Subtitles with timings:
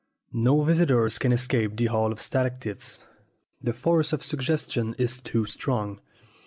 [0.33, 3.01] No visitor can escape the Hall of Stalactites
[3.61, 5.99] the force of suggestion is too strong.